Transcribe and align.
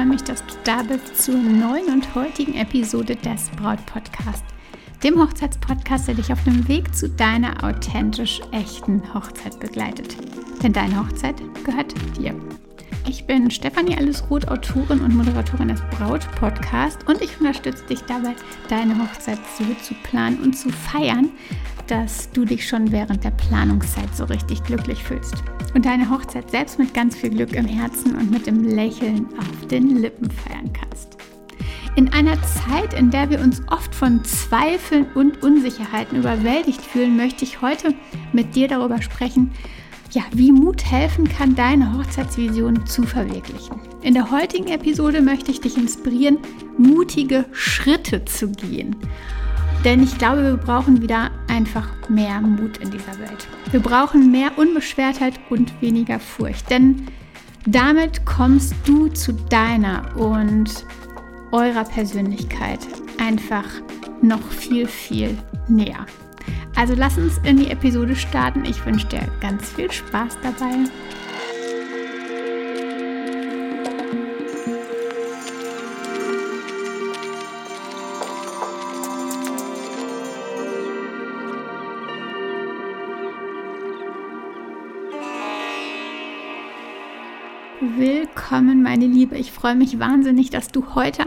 freue 0.00 0.08
mich, 0.08 0.24
dass 0.24 0.40
du 0.46 0.54
da 0.64 0.82
bist 0.82 1.22
zur 1.22 1.34
neuen 1.34 1.92
und 1.92 2.14
heutigen 2.14 2.54
Episode 2.54 3.16
des 3.16 3.50
Braut 3.50 3.84
Podcast, 3.84 4.42
dem 5.04 5.20
Hochzeitspodcast, 5.20 6.08
der 6.08 6.14
dich 6.14 6.32
auf 6.32 6.42
dem 6.44 6.66
Weg 6.68 6.94
zu 6.94 7.10
deiner 7.10 7.62
authentisch 7.62 8.40
echten 8.50 9.02
Hochzeit 9.12 9.60
begleitet. 9.60 10.16
Denn 10.62 10.72
deine 10.72 10.98
Hochzeit 10.98 11.34
gehört 11.66 11.92
dir. 12.16 12.34
Ich 13.06 13.26
bin 13.26 13.50
Stefanie 13.50 13.94
Allesroth, 13.94 14.48
Autorin 14.48 15.00
und 15.00 15.14
Moderatorin 15.14 15.68
des 15.68 15.82
Braut 15.90 16.26
Podcast 16.36 17.06
und 17.06 17.20
ich 17.20 17.38
unterstütze 17.38 17.84
dich 17.84 18.00
dabei, 18.04 18.34
deine 18.70 18.96
Hochzeit 19.02 19.40
so 19.58 19.64
zu 19.82 19.92
planen 20.02 20.40
und 20.40 20.54
zu 20.56 20.70
feiern, 20.70 21.28
dass 21.90 22.30
du 22.30 22.44
dich 22.44 22.68
schon 22.68 22.92
während 22.92 23.24
der 23.24 23.32
Planungszeit 23.32 24.14
so 24.14 24.24
richtig 24.24 24.62
glücklich 24.62 25.02
fühlst 25.02 25.34
und 25.74 25.84
deine 25.84 26.08
Hochzeit 26.08 26.48
selbst 26.48 26.78
mit 26.78 26.94
ganz 26.94 27.16
viel 27.16 27.30
Glück 27.30 27.52
im 27.52 27.66
Herzen 27.66 28.14
und 28.14 28.30
mit 28.30 28.46
dem 28.46 28.62
Lächeln 28.62 29.26
auf 29.36 29.66
den 29.66 29.96
Lippen 29.96 30.30
feiern 30.30 30.72
kannst. 30.72 31.16
In 31.96 32.12
einer 32.12 32.36
Zeit, 32.42 32.94
in 32.94 33.10
der 33.10 33.28
wir 33.30 33.40
uns 33.40 33.60
oft 33.68 33.92
von 33.92 34.22
Zweifeln 34.24 35.06
und 35.14 35.42
Unsicherheiten 35.42 36.18
überwältigt 36.18 36.80
fühlen, 36.80 37.16
möchte 37.16 37.44
ich 37.44 37.60
heute 37.60 37.92
mit 38.32 38.54
dir 38.54 38.68
darüber 38.68 39.02
sprechen, 39.02 39.50
ja, 40.12 40.22
wie 40.32 40.52
Mut 40.52 40.84
helfen 40.84 41.28
kann, 41.28 41.56
deine 41.56 41.96
Hochzeitsvision 41.98 42.86
zu 42.86 43.02
verwirklichen. 43.02 43.80
In 44.02 44.14
der 44.14 44.30
heutigen 44.30 44.68
Episode 44.68 45.20
möchte 45.20 45.50
ich 45.50 45.60
dich 45.60 45.76
inspirieren, 45.76 46.38
mutige 46.78 47.46
Schritte 47.52 48.24
zu 48.24 48.48
gehen. 48.50 48.96
Denn 49.84 50.02
ich 50.02 50.18
glaube, 50.18 50.42
wir 50.42 50.56
brauchen 50.58 51.00
wieder 51.00 51.30
einfach 51.48 51.88
mehr 52.10 52.40
Mut 52.40 52.76
in 52.78 52.90
dieser 52.90 53.18
Welt. 53.18 53.48
Wir 53.70 53.80
brauchen 53.80 54.30
mehr 54.30 54.58
Unbeschwertheit 54.58 55.40
und 55.48 55.72
weniger 55.80 56.20
Furcht. 56.20 56.68
Denn 56.68 57.06
damit 57.66 58.26
kommst 58.26 58.74
du 58.84 59.08
zu 59.08 59.32
deiner 59.32 60.14
und 60.16 60.84
eurer 61.52 61.84
Persönlichkeit 61.84 62.80
einfach 63.18 63.64
noch 64.22 64.42
viel, 64.50 64.86
viel 64.86 65.36
näher. 65.68 66.04
Also 66.76 66.94
lass 66.94 67.18
uns 67.18 67.38
in 67.44 67.56
die 67.56 67.70
Episode 67.70 68.14
starten. 68.16 68.64
Ich 68.64 68.84
wünsche 68.84 69.06
dir 69.08 69.26
ganz 69.40 69.70
viel 69.70 69.90
Spaß 69.90 70.38
dabei. 70.42 70.76
Willkommen, 87.96 88.82
meine 88.82 89.06
Liebe. 89.06 89.36
Ich 89.36 89.52
freue 89.52 89.74
mich 89.74 89.98
wahnsinnig, 89.98 90.50
dass 90.50 90.68
du 90.68 90.94
heute 90.94 91.24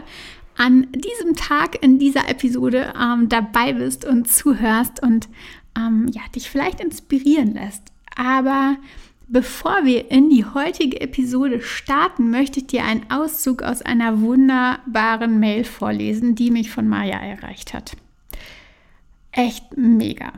an 0.55 0.87
diesem 0.91 1.35
Tag 1.35 1.83
in 1.83 1.99
dieser 1.99 2.29
Episode 2.29 2.93
ähm, 2.99 3.27
dabei 3.27 3.73
bist 3.73 4.05
und 4.05 4.29
zuhörst 4.29 5.01
und 5.01 5.27
ähm, 5.77 6.07
ja, 6.11 6.21
dich 6.35 6.49
vielleicht 6.49 6.79
inspirieren 6.79 7.53
lässt. 7.55 7.91
Aber 8.15 8.77
bevor 9.27 9.83
wir 9.83 10.11
in 10.11 10.29
die 10.29 10.45
heutige 10.45 11.01
Episode 11.01 11.61
starten, 11.61 12.29
möchte 12.29 12.59
ich 12.59 12.67
dir 12.67 12.83
einen 12.85 13.09
Auszug 13.09 13.63
aus 13.63 13.81
einer 13.81 14.21
wunderbaren 14.21 15.39
Mail 15.39 15.63
vorlesen, 15.63 16.35
die 16.35 16.51
mich 16.51 16.69
von 16.69 16.87
Maya 16.87 17.19
erreicht 17.19 17.73
hat. 17.73 17.97
Echt 19.31 19.75
mega. 19.75 20.33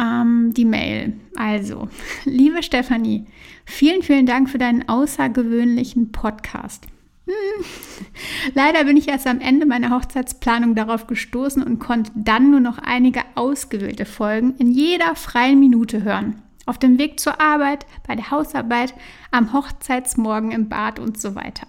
Ähm, 0.00 0.54
die 0.54 0.64
Mail. 0.64 1.12
Also, 1.36 1.88
liebe 2.24 2.62
Stefanie, 2.62 3.26
vielen, 3.64 4.02
vielen 4.02 4.26
Dank 4.26 4.48
für 4.48 4.58
deinen 4.58 4.88
außergewöhnlichen 4.88 6.10
Podcast. 6.12 6.86
Hm. 7.26 7.64
Leider 8.54 8.84
bin 8.84 8.96
ich 8.96 9.08
erst 9.08 9.26
am 9.26 9.40
Ende 9.40 9.66
meiner 9.66 9.90
Hochzeitsplanung 9.90 10.74
darauf 10.74 11.06
gestoßen 11.06 11.62
und 11.62 11.78
konnte 11.78 12.12
dann 12.14 12.50
nur 12.50 12.60
noch 12.60 12.78
einige 12.78 13.20
ausgewählte 13.34 14.06
Folgen 14.06 14.54
in 14.58 14.70
jeder 14.72 15.14
freien 15.14 15.60
Minute 15.60 16.02
hören. 16.02 16.42
Auf 16.66 16.78
dem 16.78 16.98
Weg 16.98 17.20
zur 17.20 17.40
Arbeit, 17.40 17.86
bei 18.06 18.14
der 18.14 18.30
Hausarbeit, 18.30 18.94
am 19.30 19.52
Hochzeitsmorgen 19.52 20.52
im 20.52 20.68
Bad 20.68 20.98
und 20.98 21.20
so 21.20 21.34
weiter. 21.34 21.66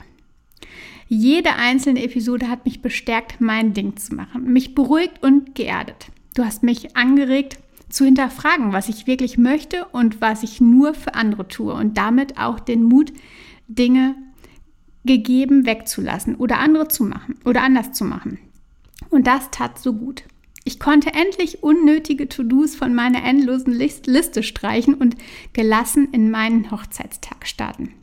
Jede 1.07 1.55
einzelne 1.55 2.03
Episode 2.03 2.47
hat 2.47 2.63
mich 2.65 2.81
bestärkt, 2.81 3.41
mein 3.41 3.73
Ding 3.73 3.97
zu 3.97 4.15
machen, 4.15 4.53
mich 4.53 4.75
beruhigt 4.75 5.21
und 5.23 5.55
geerdet. 5.55 6.07
Du 6.35 6.45
hast 6.45 6.63
mich 6.63 6.95
angeregt, 6.95 7.59
zu 7.91 8.05
hinterfragen, 8.05 8.73
was 8.73 8.89
ich 8.89 9.07
wirklich 9.07 9.37
möchte 9.37 9.85
und 9.85 10.21
was 10.21 10.43
ich 10.43 10.61
nur 10.61 10.93
für 10.93 11.15
andere 11.15 11.47
tue 11.47 11.73
und 11.73 11.97
damit 11.97 12.37
auch 12.37 12.59
den 12.59 12.83
Mut, 12.83 13.11
Dinge 13.67 14.15
gegeben 15.05 15.65
wegzulassen 15.65 16.35
oder 16.35 16.59
andere 16.59 16.87
zu 16.87 17.03
machen 17.03 17.35
oder 17.45 17.63
anders 17.63 17.93
zu 17.93 18.03
machen. 18.03 18.37
Und 19.09 19.27
das 19.27 19.49
tat 19.51 19.79
so 19.79 19.93
gut. 19.93 20.23
Ich 20.63 20.79
konnte 20.79 21.13
endlich 21.13 21.63
unnötige 21.63 22.29
To-Dos 22.29 22.75
von 22.75 22.93
meiner 22.93 23.23
endlosen 23.23 23.73
Liste 23.73 24.43
streichen 24.43 24.93
und 24.93 25.15
gelassen 25.53 26.09
in 26.11 26.29
meinen 26.29 26.69
Hochzeitstag 26.69 27.47
starten. 27.47 27.93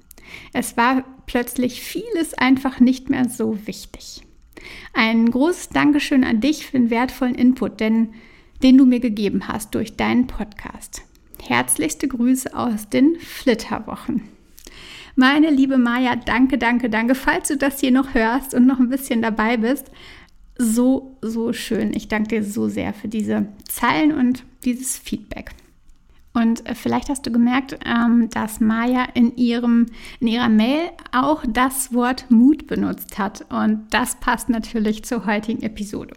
Es 0.52 0.76
war 0.76 1.04
plötzlich 1.26 1.80
vieles 1.80 2.34
einfach 2.34 2.80
nicht 2.80 3.10
mehr 3.10 3.28
so 3.28 3.66
wichtig. 3.66 4.22
Ein 4.92 5.30
großes 5.30 5.68
Dankeschön 5.68 6.24
an 6.24 6.40
dich 6.40 6.66
für 6.66 6.78
den 6.78 6.90
wertvollen 6.90 7.36
Input, 7.36 7.78
denn 7.78 8.14
den 8.62 8.78
du 8.78 8.86
mir 8.86 9.00
gegeben 9.00 9.48
hast 9.48 9.74
durch 9.74 9.96
deinen 9.96 10.26
Podcast. 10.26 11.02
Herzlichste 11.42 12.08
Grüße 12.08 12.56
aus 12.56 12.88
den 12.88 13.16
Flitterwochen. 13.20 14.22
Meine 15.14 15.50
liebe 15.50 15.78
Maja, 15.78 16.16
danke, 16.16 16.58
danke, 16.58 16.90
danke, 16.90 17.14
falls 17.14 17.48
du 17.48 17.56
das 17.56 17.80
hier 17.80 17.90
noch 17.90 18.14
hörst 18.14 18.54
und 18.54 18.66
noch 18.66 18.78
ein 18.78 18.88
bisschen 18.88 19.22
dabei 19.22 19.56
bist. 19.56 19.90
So, 20.56 21.16
so 21.22 21.52
schön. 21.52 21.92
Ich 21.92 22.08
danke 22.08 22.28
dir 22.28 22.44
so 22.44 22.68
sehr 22.68 22.92
für 22.92 23.08
diese 23.08 23.46
Zeilen 23.68 24.12
und 24.12 24.44
dieses 24.64 24.98
Feedback. 24.98 25.52
Und 26.34 26.66
äh, 26.66 26.74
vielleicht 26.74 27.08
hast 27.08 27.26
du 27.26 27.32
gemerkt, 27.32 27.78
ähm, 27.84 28.28
dass 28.30 28.60
Maja 28.60 29.08
in, 29.14 29.34
ihrem, 29.36 29.86
in 30.20 30.28
ihrer 30.28 30.48
Mail 30.48 30.90
auch 31.10 31.44
das 31.48 31.92
Wort 31.92 32.30
Mut 32.30 32.66
benutzt 32.66 33.18
hat. 33.18 33.44
Und 33.50 33.86
das 33.90 34.20
passt 34.20 34.48
natürlich 34.48 35.04
zur 35.04 35.26
heutigen 35.26 35.62
Episode. 35.62 36.14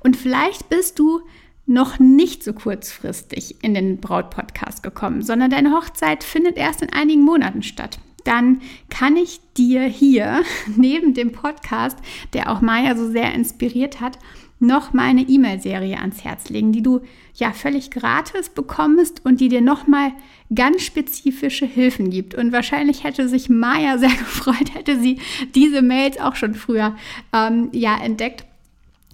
Und 0.00 0.16
vielleicht 0.16 0.68
bist 0.70 0.98
du 0.98 1.20
noch 1.68 1.98
nicht 1.98 2.42
so 2.42 2.52
kurzfristig 2.52 3.62
in 3.62 3.74
den 3.74 3.98
Braut-Podcast 3.98 4.82
gekommen, 4.82 5.22
sondern 5.22 5.50
deine 5.50 5.72
Hochzeit 5.72 6.24
findet 6.24 6.56
erst 6.56 6.82
in 6.82 6.92
einigen 6.92 7.22
Monaten 7.22 7.62
statt 7.62 7.98
dann 8.28 8.60
kann 8.90 9.16
ich 9.16 9.40
dir 9.56 9.84
hier 9.84 10.42
neben 10.76 11.14
dem 11.14 11.32
Podcast, 11.32 11.98
der 12.34 12.50
auch 12.50 12.60
Maya 12.60 12.94
so 12.94 13.10
sehr 13.10 13.32
inspiriert 13.32 14.00
hat, 14.00 14.18
noch 14.60 14.92
meine 14.92 15.22
E-Mail-Serie 15.22 15.98
ans 15.98 16.24
Herz 16.24 16.50
legen, 16.50 16.72
die 16.72 16.82
du 16.82 17.00
ja 17.34 17.52
völlig 17.52 17.90
gratis 17.90 18.50
bekommst 18.50 19.24
und 19.24 19.40
die 19.40 19.48
dir 19.48 19.60
nochmal 19.60 20.12
ganz 20.54 20.82
spezifische 20.82 21.64
Hilfen 21.64 22.10
gibt. 22.10 22.34
Und 22.34 22.52
wahrscheinlich 22.52 23.04
hätte 23.04 23.28
sich 23.28 23.48
Maya 23.48 23.96
sehr 23.98 24.08
gefreut, 24.18 24.74
hätte 24.74 25.00
sie 25.00 25.20
diese 25.54 25.80
Mails 25.80 26.18
auch 26.20 26.34
schon 26.34 26.54
früher 26.54 26.96
ähm, 27.32 27.70
ja 27.72 27.98
entdeckt. 27.98 28.44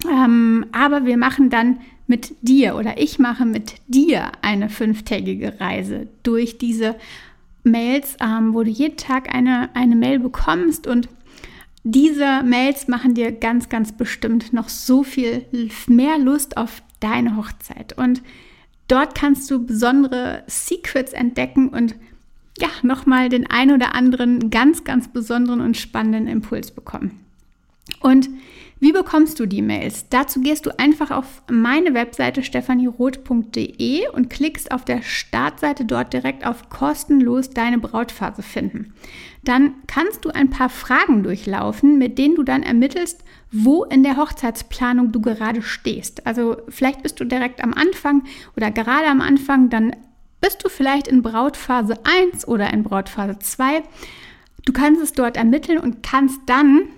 Ähm, 0.09 0.65
aber 0.73 1.05
wir 1.05 1.15
machen 1.15 1.49
dann 1.49 1.77
mit 2.07 2.35
dir 2.41 2.75
oder 2.75 2.99
ich 2.99 3.19
mache 3.19 3.45
mit 3.45 3.75
dir 3.87 4.31
eine 4.41 4.69
fünftägige 4.69 5.59
Reise 5.59 6.07
durch 6.23 6.57
diese 6.57 6.95
Mails, 7.63 8.15
ähm, 8.21 8.53
wo 8.53 8.63
du 8.63 8.69
jeden 8.69 8.97
Tag 8.97 9.33
eine, 9.33 9.69
eine 9.75 9.95
Mail 9.95 10.19
bekommst 10.19 10.87
und 10.87 11.09
diese 11.83 12.41
Mails 12.43 12.87
machen 12.87 13.13
dir 13.13 13.31
ganz, 13.31 13.69
ganz 13.69 13.91
bestimmt 13.91 14.53
noch 14.53 14.69
so 14.69 15.03
viel 15.03 15.45
mehr 15.87 16.17
Lust 16.17 16.57
auf 16.57 16.81
deine 16.99 17.37
Hochzeit. 17.37 17.93
Und 17.95 18.23
dort 18.87 19.13
kannst 19.13 19.49
du 19.51 19.63
besondere 19.63 20.43
Secrets 20.47 21.13
entdecken 21.13 21.69
und 21.69 21.95
ja, 22.57 22.69
nochmal 22.81 23.29
den 23.29 23.47
ein 23.49 23.71
oder 23.71 23.93
anderen 23.93 24.49
ganz, 24.49 24.83
ganz 24.83 25.09
besonderen 25.09 25.61
und 25.61 25.77
spannenden 25.77 26.27
Impuls 26.27 26.71
bekommen. 26.71 27.24
Und 27.99 28.29
wie 28.79 28.91
bekommst 28.91 29.39
du 29.39 29.45
die 29.45 29.61
Mails? 29.61 30.09
Dazu 30.09 30.41
gehst 30.41 30.65
du 30.65 30.77
einfach 30.77 31.09
auf 31.09 31.43
meine 31.49 31.93
Webseite 31.93 32.43
stefanieroth.de 32.43 34.09
und 34.09 34.29
klickst 34.29 34.71
auf 34.71 34.83
der 34.83 35.01
Startseite 35.01 35.85
dort 35.85 36.11
direkt 36.11 36.45
auf 36.45 36.69
kostenlos 36.69 37.51
deine 37.51 37.77
Brautphase 37.77 38.43
finden. 38.43 38.93
Dann 39.43 39.75
kannst 39.87 40.25
du 40.25 40.29
ein 40.29 40.49
paar 40.49 40.69
Fragen 40.69 41.23
durchlaufen, 41.23 41.97
mit 41.97 42.17
denen 42.17 42.35
du 42.35 42.43
dann 42.43 42.63
ermittelst, 42.63 43.23
wo 43.51 43.85
in 43.85 44.03
der 44.03 44.17
Hochzeitsplanung 44.17 45.11
du 45.11 45.21
gerade 45.21 45.61
stehst. 45.61 46.27
Also 46.27 46.57
vielleicht 46.67 47.01
bist 47.01 47.19
du 47.19 47.25
direkt 47.25 47.63
am 47.63 47.73
Anfang 47.73 48.23
oder 48.57 48.71
gerade 48.71 49.07
am 49.07 49.21
Anfang, 49.21 49.69
dann 49.69 49.95
bist 50.41 50.63
du 50.63 50.69
vielleicht 50.69 51.07
in 51.07 51.21
Brautphase 51.21 51.97
1 52.03 52.47
oder 52.47 52.71
in 52.73 52.83
Brautphase 52.83 53.39
2. 53.39 53.83
Du 54.65 54.73
kannst 54.73 55.01
es 55.01 55.13
dort 55.13 55.37
ermitteln 55.37 55.79
und 55.79 56.03
kannst 56.03 56.41
dann 56.47 56.89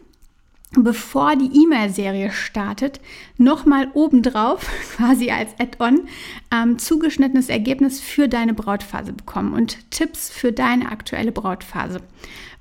bevor 0.76 1.36
die 1.36 1.64
E-Mail-Serie 1.64 2.32
startet, 2.32 3.00
nochmal 3.38 3.90
obendrauf, 3.94 4.70
quasi 4.96 5.32
als 5.32 5.52
Add-on, 5.60 6.08
ähm, 6.52 6.78
zugeschnittenes 6.78 7.50
Ergebnis 7.50 8.02
für 8.02 8.28
deine 8.28 8.54
Brautphase 8.54 9.14
bekommen 9.14 9.54
und 9.54 9.92
Tipps 9.92 10.30
für 10.30 10.52
deine 10.52 10.92
aktuelle 10.92 11.32
Brautphase. 11.32 12.02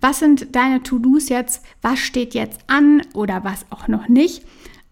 Was 0.01 0.19
sind 0.19 0.55
deine 0.55 0.83
To-Dos 0.83 1.29
jetzt? 1.29 1.65
Was 1.83 1.99
steht 1.99 2.35
jetzt 2.35 2.61
an 2.67 3.03
oder 3.15 3.45
was 3.45 3.67
auch 3.71 3.89
noch 3.89 4.09
nicht? 4.09 4.45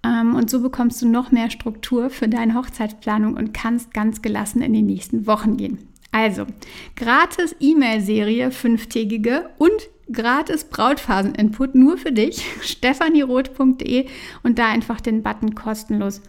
Ähm, 0.04 0.34
und 0.34 0.50
so 0.50 0.60
bekommst 0.60 1.00
du 1.02 1.08
noch 1.08 1.30
mehr 1.30 1.50
Struktur 1.50 2.10
für 2.10 2.28
deine 2.28 2.54
Hochzeitsplanung 2.54 3.34
und 3.34 3.54
kannst 3.54 3.92
ganz 3.92 4.22
gelassen 4.22 4.62
in 4.62 4.72
die 4.72 4.82
nächsten 4.82 5.26
Wochen 5.26 5.56
gehen. 5.56 5.88
Also, 6.12 6.46
gratis 6.94 7.56
E-Mail-Serie, 7.58 8.50
fünftägige 8.50 9.50
und 9.58 9.72
gratis 10.12 10.64
Brautphasen-Input 10.64 11.74
nur 11.74 11.98
für 11.98 12.12
dich, 12.12 12.44
stephanieroth.de 12.62 14.06
und 14.42 14.58
da 14.58 14.68
einfach 14.68 15.00
den 15.00 15.22
Button 15.22 15.54
kostenlos 15.54 16.20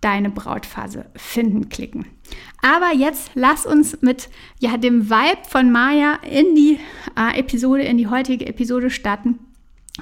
deine 0.00 0.30
Brautphase 0.30 1.06
finden 1.14 1.68
klicken. 1.68 2.06
Aber 2.60 2.92
jetzt 2.94 3.30
lass 3.34 3.66
uns 3.66 4.02
mit 4.02 4.28
ja, 4.58 4.76
dem 4.76 5.08
Vibe 5.08 5.48
von 5.48 5.70
Maya 5.70 6.18
in 6.28 6.54
die 6.54 6.78
äh, 7.16 7.38
Episode, 7.38 7.84
in 7.84 7.98
die 7.98 8.08
heutige 8.08 8.46
Episode 8.46 8.90
starten. 8.90 9.38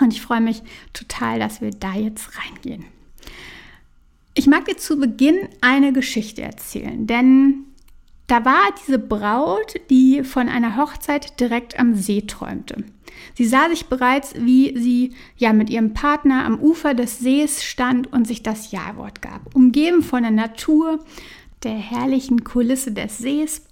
Und 0.00 0.12
ich 0.12 0.22
freue 0.22 0.40
mich 0.40 0.62
total, 0.92 1.38
dass 1.38 1.60
wir 1.60 1.70
da 1.70 1.94
jetzt 1.94 2.30
reingehen. 2.38 2.84
Ich 4.34 4.46
mag 4.46 4.64
dir 4.64 4.76
zu 4.76 4.98
Beginn 4.98 5.48
eine 5.60 5.92
Geschichte 5.92 6.42
erzählen, 6.42 7.06
denn 7.06 7.64
da 8.26 8.44
war 8.44 8.72
diese 8.86 8.98
Braut, 8.98 9.74
die 9.90 10.22
von 10.22 10.48
einer 10.48 10.76
Hochzeit 10.76 11.40
direkt 11.40 11.78
am 11.80 11.96
See 11.96 12.22
träumte. 12.22 12.84
Sie 13.34 13.46
sah 13.46 13.68
sich 13.68 13.86
bereits, 13.86 14.34
wie 14.36 14.76
sie 14.78 15.14
ja 15.36 15.52
mit 15.52 15.70
ihrem 15.70 15.94
Partner 15.94 16.44
am 16.44 16.58
Ufer 16.58 16.94
des 16.94 17.18
Sees 17.18 17.64
stand 17.64 18.12
und 18.12 18.26
sich 18.26 18.42
das 18.42 18.70
Ja-Wort 18.70 19.22
gab, 19.22 19.54
umgeben 19.54 20.02
von 20.02 20.22
der 20.22 20.32
Natur, 20.32 21.04
der 21.62 21.74
herrlichen 21.74 22.44
Kulisse 22.44 22.92
des 22.92 23.18
Sees. 23.18 23.62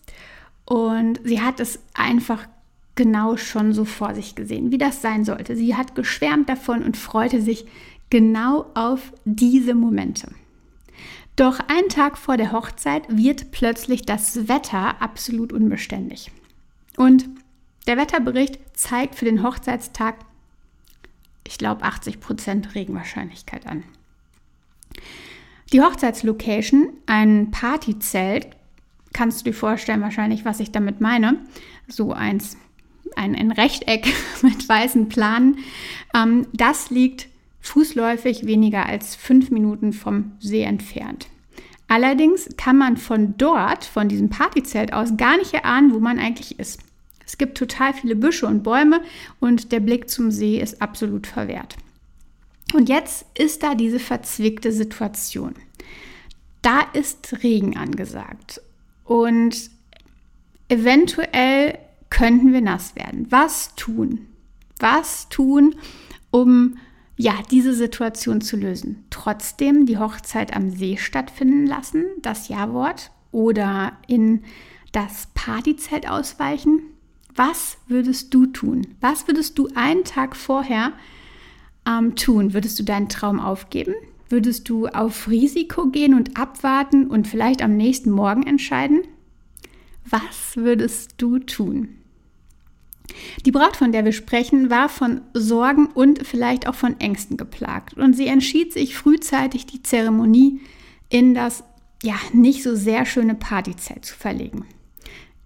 Und 0.64 1.20
sie 1.24 1.40
hat 1.40 1.60
es 1.60 1.80
einfach 1.94 2.46
genau 2.94 3.36
schon 3.36 3.72
so 3.72 3.84
vor 3.84 4.14
sich 4.14 4.34
gesehen, 4.34 4.70
wie 4.72 4.78
das 4.78 5.00
sein 5.00 5.24
sollte. 5.24 5.56
Sie 5.56 5.76
hat 5.76 5.94
geschwärmt 5.94 6.48
davon 6.48 6.82
und 6.82 6.96
freute 6.96 7.40
sich 7.40 7.64
genau 8.10 8.66
auf 8.74 9.12
diese 9.24 9.74
Momente. 9.74 10.28
Doch 11.36 11.60
einen 11.68 11.88
Tag 11.88 12.18
vor 12.18 12.36
der 12.36 12.50
Hochzeit 12.50 13.04
wird 13.08 13.52
plötzlich 13.52 14.02
das 14.02 14.48
Wetter 14.48 15.00
absolut 15.00 15.52
unbeständig. 15.52 16.32
Und 16.96 17.28
der 17.88 17.96
Wetterbericht 17.96 18.60
zeigt 18.74 19.14
für 19.14 19.24
den 19.24 19.42
Hochzeitstag, 19.42 20.16
ich 21.46 21.56
glaube, 21.58 21.84
80% 21.84 22.74
Regenwahrscheinlichkeit 22.74 23.66
an. 23.66 23.82
Die 25.72 25.80
Hochzeitslocation, 25.80 26.90
ein 27.06 27.50
Partyzelt, 27.50 28.48
kannst 29.14 29.40
du 29.40 29.44
dir 29.44 29.54
vorstellen 29.54 30.02
wahrscheinlich, 30.02 30.44
was 30.44 30.60
ich 30.60 30.70
damit 30.70 31.00
meine. 31.00 31.38
So 31.88 32.12
eins, 32.12 32.58
ein, 33.16 33.34
ein 33.34 33.52
Rechteck 33.52 34.06
mit 34.42 34.68
weißen 34.68 35.08
Planen. 35.08 35.58
Ähm, 36.14 36.46
das 36.52 36.90
liegt 36.90 37.28
fußläufig 37.60 38.46
weniger 38.46 38.86
als 38.86 39.16
fünf 39.16 39.50
Minuten 39.50 39.94
vom 39.94 40.32
See 40.40 40.62
entfernt. 40.62 41.28
Allerdings 41.88 42.50
kann 42.58 42.76
man 42.76 42.98
von 42.98 43.38
dort, 43.38 43.86
von 43.86 44.08
diesem 44.08 44.28
Partyzelt 44.28 44.92
aus, 44.92 45.16
gar 45.16 45.38
nicht 45.38 45.54
erahnen, 45.54 45.94
wo 45.94 46.00
man 46.00 46.18
eigentlich 46.18 46.58
ist. 46.58 46.80
Es 47.28 47.36
gibt 47.36 47.58
total 47.58 47.92
viele 47.92 48.16
Büsche 48.16 48.46
und 48.46 48.62
Bäume 48.62 49.02
und 49.38 49.70
der 49.70 49.80
Blick 49.80 50.08
zum 50.08 50.30
See 50.30 50.58
ist 50.58 50.80
absolut 50.80 51.26
verwehrt. 51.26 51.76
Und 52.72 52.88
jetzt 52.88 53.26
ist 53.38 53.62
da 53.62 53.74
diese 53.74 53.98
verzwickte 53.98 54.72
Situation. 54.72 55.54
Da 56.62 56.80
ist 56.94 57.42
Regen 57.42 57.76
angesagt 57.76 58.62
und 59.04 59.70
eventuell 60.68 61.78
könnten 62.08 62.52
wir 62.54 62.62
nass 62.62 62.96
werden. 62.96 63.26
Was 63.30 63.74
tun? 63.74 64.26
Was 64.80 65.28
tun, 65.28 65.74
um 66.30 66.78
ja, 67.18 67.34
diese 67.50 67.74
Situation 67.74 68.40
zu 68.40 68.56
lösen. 68.56 69.04
Trotzdem 69.10 69.86
die 69.86 69.98
Hochzeit 69.98 70.54
am 70.56 70.70
See 70.70 70.96
stattfinden 70.96 71.66
lassen, 71.66 72.04
das 72.22 72.48
Ja-Wort, 72.48 73.10
oder 73.32 73.92
in 74.06 74.44
das 74.92 75.28
Partyzelt 75.34 76.08
ausweichen. 76.08 76.80
Was 77.38 77.78
würdest 77.86 78.34
du 78.34 78.46
tun? 78.46 78.96
Was 79.00 79.28
würdest 79.28 79.60
du 79.60 79.68
einen 79.76 80.02
Tag 80.02 80.34
vorher 80.34 80.92
ähm, 81.86 82.16
tun? 82.16 82.52
Würdest 82.52 82.80
du 82.80 82.82
deinen 82.82 83.08
Traum 83.08 83.38
aufgeben? 83.38 83.94
Würdest 84.28 84.68
du 84.68 84.88
auf 84.88 85.28
Risiko 85.28 85.86
gehen 85.86 86.14
und 86.14 86.36
abwarten 86.36 87.06
und 87.06 87.28
vielleicht 87.28 87.62
am 87.62 87.76
nächsten 87.76 88.10
Morgen 88.10 88.42
entscheiden? 88.42 89.02
Was 90.04 90.56
würdest 90.56 91.12
du 91.18 91.38
tun? 91.38 91.90
Die 93.46 93.52
Braut, 93.52 93.76
von 93.76 93.92
der 93.92 94.04
wir 94.04 94.10
sprechen, 94.10 94.68
war 94.68 94.88
von 94.88 95.20
Sorgen 95.32 95.86
und 95.86 96.26
vielleicht 96.26 96.66
auch 96.66 96.74
von 96.74 96.98
Ängsten 96.98 97.36
geplagt. 97.36 97.94
Und 97.94 98.14
sie 98.14 98.26
entschied 98.26 98.72
sich 98.72 98.96
frühzeitig, 98.96 99.64
die 99.64 99.84
Zeremonie 99.84 100.60
in 101.08 101.34
das 101.34 101.62
ja 102.02 102.16
nicht 102.32 102.64
so 102.64 102.74
sehr 102.74 103.06
schöne 103.06 103.36
Partyzelt 103.36 104.04
zu 104.04 104.16
verlegen. 104.16 104.66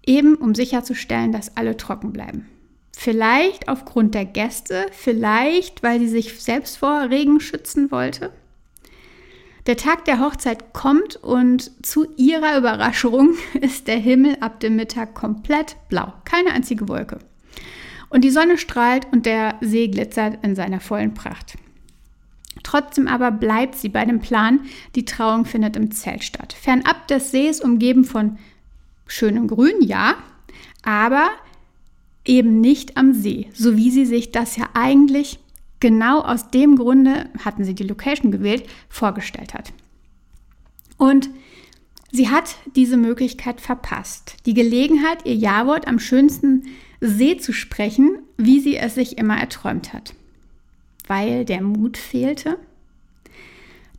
Eben 0.05 0.35
um 0.35 0.53
sicherzustellen, 0.53 1.31
dass 1.31 1.55
alle 1.55 1.77
trocken 1.77 2.11
bleiben. 2.11 2.47
Vielleicht 2.95 3.67
aufgrund 3.67 4.13
der 4.15 4.25
Gäste, 4.25 4.85
vielleicht 4.91 5.83
weil 5.83 5.99
sie 5.99 6.07
sich 6.07 6.39
selbst 6.41 6.77
vor 6.77 7.09
Regen 7.09 7.39
schützen 7.39 7.91
wollte. 7.91 8.31
Der 9.65 9.77
Tag 9.77 10.03
der 10.05 10.19
Hochzeit 10.19 10.73
kommt 10.73 11.15
und 11.15 11.71
zu 11.85 12.05
ihrer 12.17 12.57
Überraschung 12.57 13.35
ist 13.61 13.87
der 13.87 13.97
Himmel 13.97 14.37
ab 14.41 14.59
dem 14.59 14.75
Mittag 14.75 15.15
komplett 15.15 15.77
blau. 15.89 16.13
Keine 16.25 16.51
einzige 16.51 16.87
Wolke. 16.89 17.19
Und 18.09 18.23
die 18.23 18.29
Sonne 18.29 18.57
strahlt 18.57 19.07
und 19.11 19.25
der 19.25 19.55
See 19.61 19.87
glitzert 19.87 20.43
in 20.43 20.55
seiner 20.55 20.79
vollen 20.79 21.13
Pracht. 21.13 21.57
Trotzdem 22.61 23.07
aber 23.07 23.31
bleibt 23.31 23.75
sie 23.75 23.89
bei 23.89 24.05
dem 24.05 24.19
Plan, 24.19 24.61
die 24.95 25.05
Trauung 25.05 25.45
findet 25.45 25.75
im 25.75 25.91
Zelt 25.91 26.23
statt. 26.23 26.53
Fernab 26.53 27.07
des 27.07 27.31
Sees, 27.31 27.59
umgeben 27.59 28.03
von 28.03 28.37
schönem 29.07 29.47
Grün, 29.47 29.81
ja, 29.81 30.15
aber 30.83 31.29
eben 32.25 32.61
nicht 32.61 32.97
am 32.97 33.13
See, 33.13 33.49
so 33.53 33.75
wie 33.75 33.91
sie 33.91 34.05
sich 34.05 34.31
das 34.31 34.55
ja 34.55 34.69
eigentlich 34.73 35.39
genau 35.79 36.21
aus 36.21 36.49
dem 36.49 36.77
Grunde, 36.77 37.29
hatten 37.43 37.65
sie 37.65 37.75
die 37.75 37.83
Location 37.83 38.31
gewählt, 38.31 38.65
vorgestellt 38.87 39.53
hat. 39.53 39.73
Und 40.97 41.29
sie 42.11 42.29
hat 42.29 42.55
diese 42.75 42.95
Möglichkeit 42.95 43.59
verpasst. 43.59 44.37
Die 44.45 44.53
Gelegenheit, 44.53 45.25
ihr 45.25 45.35
Ja-Wort 45.35 45.87
am 45.87 45.99
schönsten 45.99 46.63
See 47.01 47.35
zu 47.35 47.51
sprechen, 47.51 48.19
wie 48.37 48.61
sie 48.61 48.77
es 48.77 48.95
sich 48.95 49.17
immer 49.17 49.37
erträumt 49.37 49.91
hat. 49.91 50.13
Weil 51.07 51.43
der 51.43 51.61
Mut 51.61 51.97
fehlte. 51.97 52.57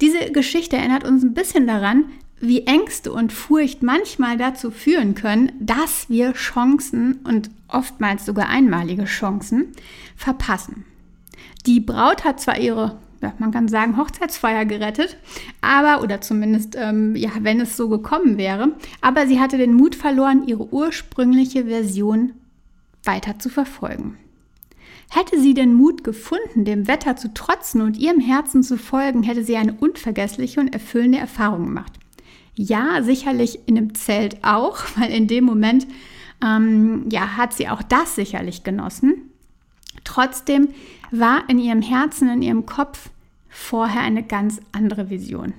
Diese 0.01 0.33
Geschichte 0.33 0.77
erinnert 0.77 1.05
uns 1.05 1.23
ein 1.23 1.35
bisschen 1.35 1.67
daran, 1.67 2.07
wie 2.41 2.67
Ängste 2.67 3.13
und 3.13 3.33
Furcht 3.33 3.83
manchmal 3.83 4.37
dazu 4.37 4.71
führen 4.71 5.15
können, 5.15 5.53
dass 5.61 6.09
wir 6.09 6.33
Chancen 6.33 7.21
und 7.25 7.51
oftmals 7.69 8.27
sogar 8.27 8.49
einmalige 8.49 9.05
Chancen 9.05 9.73
verpassen. 10.17 10.85
Die 11.67 11.81
Braut 11.81 12.25
hat 12.25 12.41
zwar 12.41 12.59
ihre, 12.59 12.99
man 13.39 13.51
kann 13.51 13.69
sagen, 13.69 13.97
Hochzeitsfeier 13.97 14.65
gerettet, 14.67 15.17
aber, 15.61 16.03
oder 16.03 16.21
zumindest, 16.21 16.77
ähm, 16.79 17.17
ja, 17.17 17.31
wenn 17.41 17.61
es 17.61 17.77
so 17.77 17.89
gekommen 17.89 18.37
wäre, 18.37 18.73
aber 19.01 19.27
sie 19.27 19.41
hatte 19.41 19.57
den 19.57 19.75
Mut 19.75 19.95
verloren, 19.95 20.47
ihre 20.47 20.73
ursprüngliche 20.73 21.67
Version 21.67 22.33
weiter 23.03 23.39
zu 23.39 23.49
verfolgen. 23.49 24.19
Hätte 25.11 25.39
sie 25.39 25.55
den 25.55 25.75
Mut 25.75 26.03
gefunden, 26.03 26.65
dem 26.65 26.89
Wetter 26.89 27.17
zu 27.17 27.33
trotzen 27.33 27.83
und 27.83 27.97
ihrem 27.97 28.21
Herzen 28.21 28.63
zu 28.63 28.77
folgen, 28.77 29.23
hätte 29.23 29.45
sie 29.45 29.57
eine 29.57 29.75
unvergessliche 29.75 30.61
und 30.61 30.73
erfüllende 30.73 31.19
Erfahrung 31.19 31.67
gemacht. 31.67 31.93
Ja, 32.57 33.03
sicherlich 33.03 33.61
in 33.67 33.75
dem 33.75 33.95
Zelt 33.95 34.45
auch, 34.45 34.79
weil 34.97 35.11
in 35.11 35.27
dem 35.27 35.45
Moment 35.45 35.87
ähm, 36.43 37.07
ja, 37.11 37.37
hat 37.37 37.53
sie 37.53 37.69
auch 37.69 37.83
das 37.83 38.15
sicherlich 38.15 38.63
genossen. 38.65 39.31
Trotzdem 40.05 40.69
war 41.11 41.49
in 41.49 41.59
ihrem 41.59 41.83
Herzen, 41.83 42.29
in 42.29 42.43
ihrem 42.43 42.67
Kopf 42.67 43.11
vorher 43.49 44.03
eine 44.03 44.23
ganz 44.23 44.61
andere 44.73 45.11
Vision. 45.11 45.55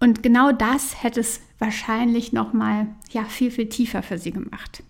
Und 0.00 0.22
genau 0.22 0.52
das 0.52 1.02
hätte 1.02 1.20
es 1.20 1.40
wahrscheinlich 1.58 2.32
noch 2.32 2.52
mal 2.52 2.88
ja 3.10 3.24
viel 3.24 3.50
viel 3.50 3.68
tiefer 3.68 4.02
für 4.02 4.18
sie 4.18 4.32
gemacht. 4.32 4.82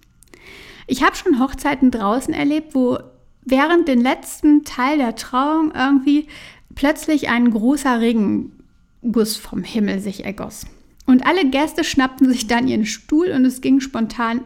Ich 0.87 1.03
habe 1.03 1.15
schon 1.15 1.39
Hochzeiten 1.39 1.91
draußen 1.91 2.35
erlebt, 2.35 2.75
wo 2.75 2.99
während 3.43 3.87
den 3.87 4.01
letzten 4.01 4.65
Teil 4.65 4.99
der 4.99 5.15
Trauung 5.15 5.73
irgendwie 5.75 6.27
plötzlich 6.75 7.29
ein 7.29 7.51
großer 7.51 8.01
Regenguss 9.05 9.37
vom 9.37 9.63
Himmel 9.63 10.01
sich 10.01 10.25
ergoss. 10.25 10.67
Und 11.07 11.27
alle 11.27 11.49
Gäste 11.51 11.85
schnappten 11.85 12.33
sich 12.33 12.47
dann 12.47 12.67
ihren 12.67 12.87
Stuhl 12.87 13.29
und 13.29 13.45
es 13.45 13.61
ging 13.61 13.81
spontan 13.81 14.41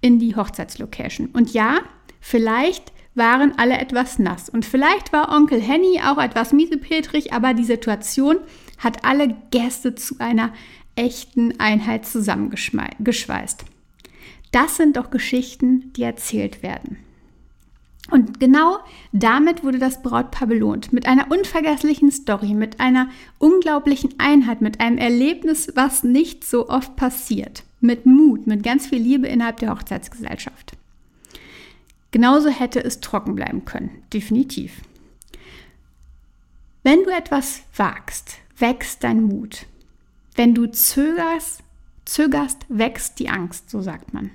in 0.00 0.20
die 0.20 0.36
Hochzeitslocation. 0.36 1.28
Und 1.32 1.52
ja, 1.52 1.80
vielleicht 2.20 2.92
waren 3.16 3.58
alle 3.58 3.78
etwas 3.78 4.18
nass. 4.18 4.48
Und 4.48 4.64
vielleicht 4.64 5.12
war 5.12 5.34
Onkel 5.34 5.60
Henny 5.60 6.00
auch 6.04 6.18
etwas 6.18 6.52
miesepetrig, 6.52 7.32
aber 7.32 7.54
die 7.54 7.64
Situation 7.64 8.36
hat 8.78 9.04
alle 9.04 9.36
Gäste 9.50 9.94
zu 9.94 10.16
einer 10.18 10.52
echten 10.94 11.58
Einheit 11.58 12.06
zusammengeschweißt. 12.06 13.64
Das 14.52 14.76
sind 14.76 14.96
doch 14.96 15.10
Geschichten, 15.10 15.92
die 15.94 16.04
erzählt 16.04 16.62
werden. 16.62 16.98
Und 18.10 18.38
genau 18.38 18.78
damit 19.12 19.64
wurde 19.64 19.78
das 19.78 20.02
Brautpaar 20.02 20.46
belohnt. 20.46 20.92
Mit 20.92 21.06
einer 21.06 21.30
unvergesslichen 21.30 22.10
Story, 22.10 22.52
mit 22.52 22.78
einer 22.78 23.08
unglaublichen 23.38 24.14
Einheit, 24.18 24.60
mit 24.60 24.80
einem 24.80 24.98
Erlebnis, 24.98 25.72
was 25.74 26.04
nicht 26.04 26.44
so 26.44 26.68
oft 26.68 26.96
passiert. 26.96 27.64
Mit 27.80 28.04
Mut, 28.04 28.46
mit 28.46 28.62
ganz 28.62 28.86
viel 28.86 29.00
Liebe 29.00 29.26
innerhalb 29.26 29.58
der 29.58 29.70
Hochzeitsgesellschaft. 29.70 30.76
Genauso 32.10 32.48
hätte 32.48 32.82
es 32.84 33.00
trocken 33.00 33.34
bleiben 33.34 33.64
können, 33.64 33.90
definitiv. 34.12 34.82
Wenn 36.82 37.02
du 37.02 37.10
etwas 37.10 37.62
wagst, 37.74 38.36
wächst 38.58 39.02
dein 39.02 39.22
Mut. 39.22 39.66
Wenn 40.36 40.54
du 40.54 40.66
zögerst, 40.66 41.62
zögerst, 42.04 42.66
wächst 42.68 43.18
die 43.18 43.30
Angst, 43.30 43.70
so 43.70 43.80
sagt 43.80 44.12
man. 44.12 44.30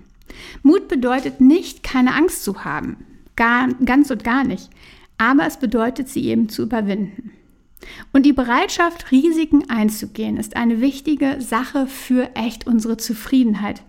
Mut 0.64 0.88
bedeutet 0.88 1.40
nicht, 1.40 1.84
keine 1.84 2.16
Angst 2.16 2.44
zu 2.44 2.66
haben, 2.66 2.98
gar, 3.39 3.69
ganz 3.86 4.12
und 4.12 4.24
gar 4.24 4.43
nicht, 4.43 4.69
aber 5.17 5.48
es 5.48 5.58
bedeutet, 5.58 6.10
sie 6.10 6.25
eben 6.25 6.50
zu 6.50 6.62
überwinden. 6.62 7.31
Und 8.12 8.25
die 8.25 8.34
Bereitschaft, 8.34 9.12
Risiken 9.12 9.69
einzugehen, 9.69 10.38
ist 10.38 10.55
eine 10.55 10.81
wichtige 10.81 11.38
Sache 11.39 11.88
für 11.88 12.36
echt 12.36 12.67
unsere 12.67 12.98
Zufriedenheit. 12.98 13.81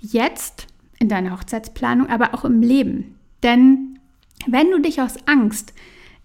Jetzt 0.00 0.66
in 0.98 1.08
deiner 1.08 1.32
Hochzeitsplanung, 1.32 2.08
aber 2.08 2.34
auch 2.34 2.44
im 2.44 2.62
Leben. 2.62 3.14
Denn 3.42 3.98
wenn 4.46 4.70
du 4.70 4.80
dich 4.80 5.02
aus 5.02 5.16
Angst 5.26 5.74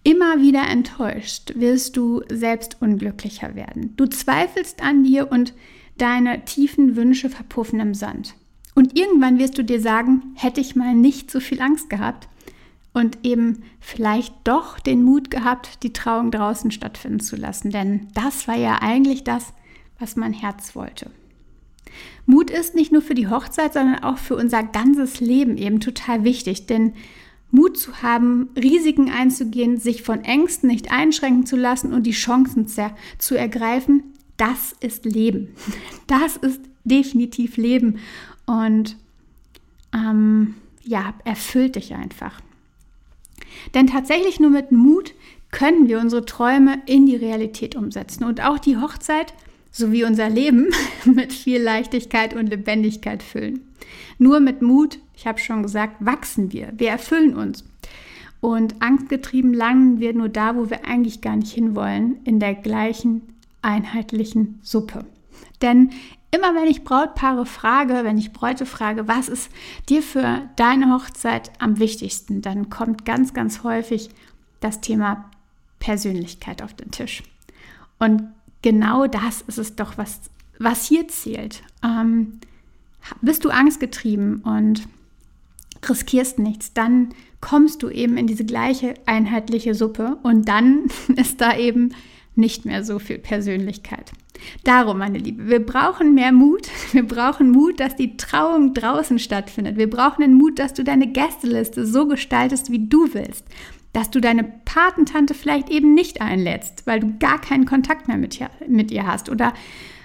immer 0.02 0.40
wieder 0.40 0.66
enttäuscht, 0.66 1.52
wirst 1.56 1.98
du 1.98 2.22
selbst 2.30 2.78
unglücklicher 2.80 3.54
werden. 3.54 3.94
Du 3.96 4.06
zweifelst 4.06 4.82
an 4.82 5.04
dir 5.04 5.30
und 5.30 5.52
deine 5.98 6.46
tiefen 6.46 6.96
Wünsche 6.96 7.28
verpuffen 7.28 7.80
im 7.80 7.92
Sand. 7.92 8.34
Und 8.74 8.98
irgendwann 8.98 9.38
wirst 9.38 9.58
du 9.58 9.64
dir 9.64 9.80
sagen, 9.80 10.22
hätte 10.34 10.62
ich 10.62 10.76
mal 10.76 10.94
nicht 10.94 11.30
so 11.30 11.40
viel 11.40 11.60
Angst 11.60 11.90
gehabt 11.90 12.29
und 12.92 13.18
eben 13.24 13.62
vielleicht 13.80 14.34
doch 14.44 14.80
den 14.80 15.02
Mut 15.02 15.30
gehabt, 15.30 15.82
die 15.82 15.92
Trauung 15.92 16.30
draußen 16.30 16.70
stattfinden 16.70 17.20
zu 17.20 17.36
lassen. 17.36 17.70
Denn 17.70 18.08
das 18.14 18.48
war 18.48 18.56
ja 18.56 18.78
eigentlich 18.80 19.24
das, 19.24 19.52
was 19.98 20.16
mein 20.16 20.32
Herz 20.32 20.74
wollte. 20.74 21.10
Mut 22.26 22.50
ist 22.50 22.74
nicht 22.74 22.92
nur 22.92 23.02
für 23.02 23.14
die 23.14 23.28
Hochzeit, 23.28 23.72
sondern 23.74 24.02
auch 24.02 24.18
für 24.18 24.36
unser 24.36 24.62
ganzes 24.62 25.20
Leben 25.20 25.56
eben 25.56 25.80
total 25.80 26.24
wichtig. 26.24 26.66
Denn 26.66 26.94
Mut 27.50 27.76
zu 27.76 28.02
haben, 28.02 28.50
Risiken 28.56 29.10
einzugehen, 29.10 29.76
sich 29.76 30.02
von 30.02 30.24
Ängsten 30.24 30.68
nicht 30.68 30.92
einschränken 30.92 31.46
zu 31.46 31.56
lassen 31.56 31.92
und 31.92 32.04
die 32.04 32.12
Chancen 32.12 32.66
zu 32.66 33.36
ergreifen, 33.36 34.04
das 34.36 34.74
ist 34.80 35.04
Leben. 35.04 35.48
Das 36.06 36.36
ist 36.36 36.60
definitiv 36.82 37.56
Leben 37.56 38.00
und 38.44 38.96
ähm, 39.94 40.56
ja, 40.82 41.14
erfüllt 41.24 41.76
dich 41.76 41.94
einfach. 41.94 42.40
Denn 43.74 43.86
tatsächlich 43.86 44.40
nur 44.40 44.50
mit 44.50 44.72
Mut 44.72 45.14
können 45.50 45.88
wir 45.88 45.98
unsere 45.98 46.24
Träume 46.24 46.80
in 46.86 47.06
die 47.06 47.16
Realität 47.16 47.74
umsetzen 47.76 48.24
und 48.24 48.40
auch 48.40 48.58
die 48.58 48.76
Hochzeit 48.76 49.34
sowie 49.70 50.04
unser 50.04 50.28
Leben 50.28 50.70
mit 51.04 51.32
viel 51.32 51.60
Leichtigkeit 51.60 52.34
und 52.34 52.48
Lebendigkeit 52.48 53.22
füllen. 53.22 53.60
Nur 54.18 54.40
mit 54.40 54.62
Mut, 54.62 54.98
ich 55.16 55.26
habe 55.26 55.38
schon 55.38 55.62
gesagt, 55.62 55.96
wachsen 56.00 56.52
wir, 56.52 56.72
wir 56.76 56.90
erfüllen 56.90 57.34
uns. 57.34 57.64
Und 58.40 58.80
angstgetrieben 58.80 59.52
langen 59.52 60.00
wir 60.00 60.14
nur 60.14 60.28
da, 60.28 60.56
wo 60.56 60.70
wir 60.70 60.86
eigentlich 60.86 61.20
gar 61.20 61.36
nicht 61.36 61.52
hinwollen, 61.52 62.20
in 62.24 62.40
der 62.40 62.54
gleichen 62.54 63.22
einheitlichen 63.62 64.58
Suppe. 64.62 65.04
Denn 65.62 65.90
immer 66.30 66.54
wenn 66.54 66.68
ich 66.68 66.84
Brautpaare 66.84 67.46
frage, 67.46 68.00
wenn 68.04 68.18
ich 68.18 68.32
Bräute 68.32 68.66
frage, 68.66 69.08
was 69.08 69.28
ist 69.28 69.50
dir 69.88 70.02
für 70.02 70.48
deine 70.56 70.92
Hochzeit 70.92 71.50
am 71.58 71.78
wichtigsten, 71.78 72.42
dann 72.42 72.70
kommt 72.70 73.04
ganz, 73.04 73.34
ganz 73.34 73.62
häufig 73.62 74.10
das 74.60 74.80
Thema 74.80 75.30
Persönlichkeit 75.78 76.62
auf 76.62 76.74
den 76.74 76.90
Tisch. 76.90 77.22
Und 77.98 78.22
genau 78.62 79.06
das 79.06 79.42
ist 79.42 79.58
es 79.58 79.76
doch, 79.76 79.98
was, 79.98 80.20
was 80.58 80.86
hier 80.86 81.08
zählt. 81.08 81.62
Ähm, 81.82 82.40
bist 83.22 83.44
du 83.44 83.50
angstgetrieben 83.50 84.42
und 84.42 84.86
riskierst 85.88 86.38
nichts, 86.38 86.74
dann 86.74 87.14
kommst 87.40 87.82
du 87.82 87.88
eben 87.88 88.18
in 88.18 88.26
diese 88.26 88.44
gleiche 88.44 88.94
einheitliche 89.06 89.74
Suppe 89.74 90.18
und 90.22 90.46
dann 90.48 90.84
ist 91.16 91.40
da 91.40 91.56
eben 91.56 91.94
nicht 92.34 92.64
mehr 92.64 92.84
so 92.84 92.98
viel 92.98 93.18
Persönlichkeit. 93.18 94.12
Darum, 94.64 94.98
meine 94.98 95.18
Liebe, 95.18 95.48
wir 95.48 95.64
brauchen 95.64 96.14
mehr 96.14 96.32
Mut. 96.32 96.68
Wir 96.92 97.06
brauchen 97.06 97.50
Mut, 97.50 97.80
dass 97.80 97.96
die 97.96 98.16
Trauung 98.16 98.74
draußen 98.74 99.18
stattfindet. 99.18 99.76
Wir 99.76 99.88
brauchen 99.88 100.22
den 100.22 100.34
Mut, 100.34 100.58
dass 100.58 100.74
du 100.74 100.82
deine 100.82 101.06
Gästeliste 101.06 101.86
so 101.86 102.06
gestaltest, 102.06 102.70
wie 102.70 102.88
du 102.88 103.14
willst. 103.14 103.44
Dass 103.92 104.10
du 104.10 104.20
deine 104.20 104.44
Patentante 104.64 105.34
vielleicht 105.34 105.70
eben 105.70 105.94
nicht 105.94 106.20
einlädst, 106.20 106.86
weil 106.86 107.00
du 107.00 107.18
gar 107.18 107.40
keinen 107.40 107.66
Kontakt 107.66 108.08
mehr 108.08 108.16
mit 108.16 108.40
ihr, 108.40 108.50
mit 108.68 108.90
ihr 108.90 109.06
hast 109.06 109.28
oder 109.28 109.52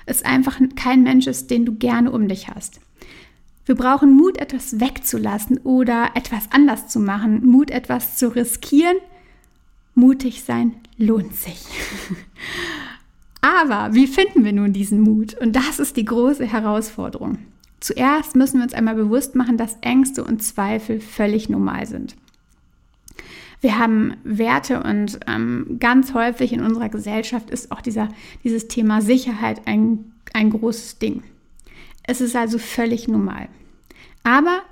es 0.05 0.23
einfach 0.23 0.59
kein 0.75 1.03
Mensch 1.03 1.27
ist, 1.27 1.49
den 1.49 1.65
du 1.65 1.73
gerne 1.73 2.11
um 2.11 2.27
dich 2.27 2.47
hast. 2.49 2.79
Wir 3.65 3.75
brauchen 3.75 4.15
Mut, 4.15 4.37
etwas 4.37 4.79
wegzulassen 4.79 5.57
oder 5.59 6.11
etwas 6.13 6.51
anders 6.51 6.87
zu 6.87 6.99
machen, 6.99 7.45
Mut, 7.45 7.71
etwas 7.71 8.15
zu 8.15 8.27
riskieren. 8.27 8.97
Mutig 9.95 10.43
sein 10.43 10.75
lohnt 10.97 11.35
sich. 11.35 11.65
Aber 13.45 13.93
wie 13.93 14.07
finden 14.07 14.43
wir 14.43 14.53
nun 14.53 14.73
diesen 14.73 15.01
Mut? 15.01 15.35
Und 15.39 15.55
das 15.55 15.77
ist 15.77 15.97
die 15.97 16.05
große 16.05 16.47
Herausforderung. 16.47 17.37
Zuerst 17.79 18.35
müssen 18.35 18.57
wir 18.57 18.63
uns 18.63 18.73
einmal 18.73 18.95
bewusst 18.95 19.35
machen, 19.35 19.55
dass 19.55 19.77
Ängste 19.81 20.23
und 20.23 20.41
Zweifel 20.41 20.99
völlig 20.99 21.47
normal 21.47 21.85
sind. 21.85 22.15
Wir 23.61 23.77
haben 23.77 24.15
Werte 24.23 24.81
und 24.81 25.19
ähm, 25.27 25.77
ganz 25.79 26.15
häufig 26.15 26.53
in 26.53 26.63
unserer 26.63 26.89
Gesellschaft 26.89 27.51
ist 27.51 27.71
auch 27.71 27.81
dieser, 27.81 28.09
dieses 28.43 28.67
Thema 28.67 29.03
Sicherheit 29.03 29.67
ein, 29.67 30.11
ein 30.33 30.49
großes 30.49 30.97
Ding. 30.97 31.21
Es 32.01 32.21
ist 32.21 32.35
also 32.35 32.57
völlig 32.57 33.07
normal. 33.07 33.47
Aber 34.23 34.63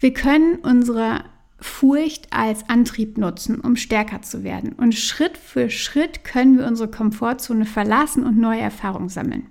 wir 0.00 0.14
können 0.14 0.60
unsere 0.62 1.24
Furcht 1.64 2.30
als 2.30 2.68
Antrieb 2.68 3.16
nutzen, 3.16 3.58
um 3.58 3.74
stärker 3.76 4.20
zu 4.20 4.44
werden. 4.44 4.74
Und 4.74 4.94
Schritt 4.94 5.38
für 5.38 5.70
Schritt 5.70 6.22
können 6.22 6.58
wir 6.58 6.66
unsere 6.66 6.90
Komfortzone 6.90 7.64
verlassen 7.64 8.22
und 8.22 8.38
neue 8.38 8.60
Erfahrungen 8.60 9.08
sammeln. 9.08 9.46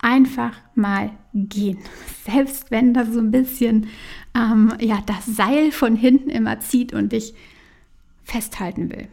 Einfach 0.00 0.58
mal 0.74 1.12
gehen. 1.32 1.78
Selbst 2.26 2.72
wenn 2.72 2.94
das 2.94 3.12
so 3.12 3.20
ein 3.20 3.30
bisschen 3.30 3.86
ähm, 4.34 4.74
ja, 4.80 4.98
das 5.06 5.24
Seil 5.24 5.70
von 5.70 5.94
hinten 5.94 6.30
immer 6.30 6.58
zieht 6.58 6.92
und 6.92 7.12
dich 7.12 7.32
festhalten 8.24 8.90
will. 8.90 9.06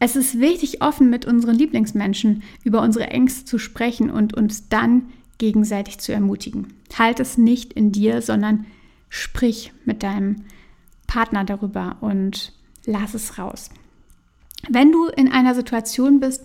Es 0.00 0.16
ist 0.16 0.38
wichtig, 0.38 0.82
offen 0.82 1.08
mit 1.08 1.24
unseren 1.24 1.56
Lieblingsmenschen 1.56 2.42
über 2.62 2.82
unsere 2.82 3.06
Ängste 3.06 3.46
zu 3.46 3.58
sprechen 3.58 4.10
und 4.10 4.36
uns 4.36 4.68
dann 4.68 5.06
gegenseitig 5.38 5.98
zu 5.98 6.12
ermutigen. 6.12 6.74
Halt 6.98 7.20
es 7.20 7.38
nicht 7.38 7.72
in 7.72 7.90
dir, 7.90 8.20
sondern 8.20 8.66
sprich 9.08 9.72
mit 9.86 10.02
deinem 10.02 10.44
Partner 11.10 11.44
darüber 11.44 11.96
und 12.00 12.52
lass 12.86 13.14
es 13.14 13.36
raus. 13.36 13.70
Wenn 14.68 14.92
du 14.92 15.08
in 15.08 15.30
einer 15.30 15.56
Situation 15.56 16.20
bist, 16.20 16.44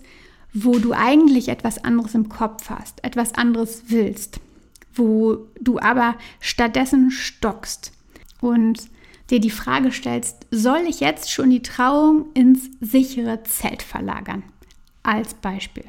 wo 0.53 0.79
du 0.79 0.93
eigentlich 0.93 1.49
etwas 1.49 1.83
anderes 1.83 2.15
im 2.15 2.29
Kopf 2.29 2.69
hast, 2.69 3.03
etwas 3.03 3.35
anderes 3.35 3.83
willst, 3.87 4.39
wo 4.95 5.47
du 5.61 5.77
aber 5.79 6.15
stattdessen 6.39 7.11
stockst 7.11 7.91
und 8.41 8.89
dir 9.29 9.39
die 9.39 9.51
Frage 9.51 9.91
stellst, 9.91 10.47
soll 10.49 10.81
ich 10.87 10.99
jetzt 10.99 11.31
schon 11.31 11.51
die 11.51 11.61
Trauung 11.61 12.31
ins 12.33 12.71
sichere 12.79 13.43
Zelt 13.43 13.83
verlagern? 13.83 14.43
Als 15.03 15.35
Beispiel. 15.35 15.85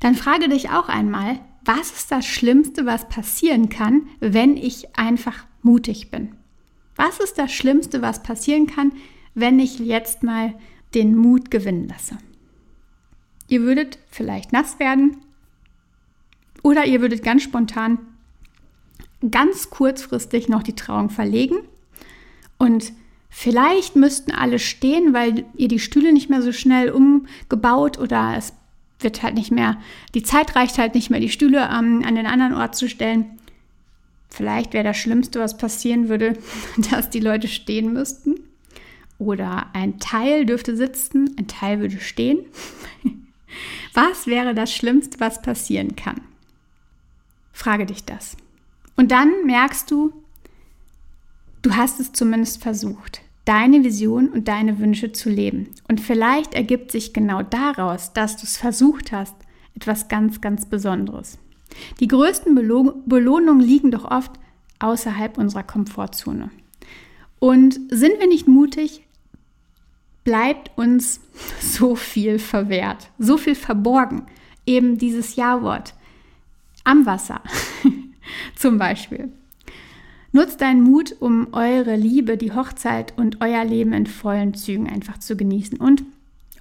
Dann 0.00 0.16
frage 0.16 0.48
dich 0.48 0.70
auch 0.70 0.88
einmal, 0.88 1.38
was 1.64 1.92
ist 1.92 2.10
das 2.10 2.26
Schlimmste, 2.26 2.84
was 2.84 3.08
passieren 3.08 3.68
kann, 3.68 4.08
wenn 4.18 4.56
ich 4.56 4.98
einfach 4.98 5.44
mutig 5.62 6.10
bin? 6.10 6.34
Was 7.04 7.18
ist 7.18 7.36
das 7.36 7.52
Schlimmste, 7.52 8.00
was 8.00 8.22
passieren 8.22 8.68
kann, 8.68 8.92
wenn 9.34 9.58
ich 9.58 9.80
jetzt 9.80 10.22
mal 10.22 10.54
den 10.94 11.16
Mut 11.16 11.50
gewinnen 11.50 11.88
lasse? 11.88 12.16
Ihr 13.48 13.62
würdet 13.62 13.98
vielleicht 14.08 14.52
nass 14.52 14.78
werden 14.78 15.16
oder 16.62 16.84
ihr 16.84 17.00
würdet 17.00 17.24
ganz 17.24 17.42
spontan, 17.42 17.98
ganz 19.28 19.68
kurzfristig 19.68 20.48
noch 20.48 20.62
die 20.62 20.76
Trauung 20.76 21.10
verlegen 21.10 21.56
und 22.56 22.92
vielleicht 23.30 23.96
müssten 23.96 24.30
alle 24.30 24.60
stehen, 24.60 25.12
weil 25.12 25.44
ihr 25.56 25.66
die 25.66 25.80
Stühle 25.80 26.12
nicht 26.12 26.30
mehr 26.30 26.40
so 26.40 26.52
schnell 26.52 26.92
umgebaut 26.92 27.98
oder 27.98 28.34
es 28.36 28.52
wird 29.00 29.24
halt 29.24 29.34
nicht 29.34 29.50
mehr, 29.50 29.76
die 30.14 30.22
Zeit 30.22 30.54
reicht 30.54 30.78
halt 30.78 30.94
nicht 30.94 31.10
mehr, 31.10 31.18
die 31.18 31.30
Stühle 31.30 31.62
ähm, 31.62 32.04
an 32.06 32.14
den 32.14 32.26
anderen 32.26 32.54
Ort 32.54 32.76
zu 32.76 32.88
stellen. 32.88 33.40
Vielleicht 34.32 34.72
wäre 34.72 34.84
das 34.84 34.96
Schlimmste, 34.96 35.40
was 35.40 35.56
passieren 35.58 36.08
würde, 36.08 36.38
dass 36.90 37.10
die 37.10 37.20
Leute 37.20 37.48
stehen 37.48 37.92
müssten. 37.92 38.40
oder 39.18 39.66
ein 39.74 40.00
Teil 40.00 40.46
dürfte 40.46 40.76
sitzen, 40.76 41.36
ein 41.38 41.46
Teil 41.46 41.80
würde 41.80 42.00
stehen. 42.00 42.40
Was 43.94 44.26
wäre 44.26 44.54
das 44.54 44.72
Schlimmste, 44.72 45.20
was 45.20 45.42
passieren 45.42 45.94
kann? 45.96 46.22
Frage 47.52 47.84
dich 47.84 48.04
das. 48.06 48.38
Und 48.96 49.10
dann 49.10 49.44
merkst 49.44 49.90
du, 49.90 50.12
du 51.60 51.76
hast 51.76 52.00
es 52.00 52.12
zumindest 52.12 52.62
versucht, 52.62 53.20
deine 53.44 53.84
Vision 53.84 54.28
und 54.30 54.48
deine 54.48 54.78
Wünsche 54.78 55.12
zu 55.12 55.28
leben. 55.28 55.68
Und 55.88 56.00
vielleicht 56.00 56.54
ergibt 56.54 56.90
sich 56.90 57.12
genau 57.12 57.42
daraus, 57.42 58.14
dass 58.14 58.38
du 58.38 58.44
es 58.44 58.56
versucht 58.56 59.12
hast, 59.12 59.36
etwas 59.74 60.08
ganz, 60.08 60.40
ganz 60.40 60.66
Besonderes. 60.66 61.38
Die 62.00 62.08
größten 62.08 62.54
Belohnungen 62.54 63.60
liegen 63.60 63.90
doch 63.90 64.10
oft 64.10 64.32
außerhalb 64.78 65.38
unserer 65.38 65.62
Komfortzone. 65.62 66.50
Und 67.38 67.74
sind 67.88 68.20
wir 68.20 68.28
nicht 68.28 68.48
mutig, 68.48 69.06
bleibt 70.24 70.70
uns 70.76 71.20
so 71.60 71.94
viel 71.94 72.38
verwehrt, 72.38 73.10
so 73.18 73.36
viel 73.36 73.54
verborgen. 73.54 74.26
Eben 74.64 74.96
dieses 74.98 75.34
Ja-Wort 75.34 75.94
am 76.84 77.06
Wasser 77.06 77.40
zum 78.56 78.78
Beispiel. 78.78 79.32
Nutzt 80.30 80.60
deinen 80.60 80.82
Mut, 80.82 81.14
um 81.20 81.48
eure 81.52 81.96
Liebe, 81.96 82.36
die 82.36 82.52
Hochzeit 82.52 83.12
und 83.18 83.42
euer 83.42 83.64
Leben 83.64 83.92
in 83.92 84.06
vollen 84.06 84.54
Zügen 84.54 84.88
einfach 84.88 85.18
zu 85.18 85.36
genießen 85.36 85.78
und 85.78 86.04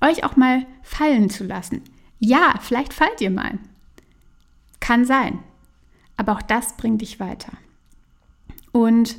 euch 0.02 0.24
auch 0.26 0.36
mal 0.36 0.66
fallen 0.82 1.30
zu 1.30 1.46
lassen. 1.46 1.82
Ja, 2.20 2.56
vielleicht 2.62 2.94
fallt 2.94 3.22
ihr 3.22 3.30
mal. 3.30 3.60
Kann 4.92 5.06
sein. 5.06 5.40
Aber 6.18 6.34
auch 6.34 6.42
das 6.42 6.76
bringt 6.76 7.00
dich 7.00 7.22
weiter. 7.22 7.54
Und 8.74 9.16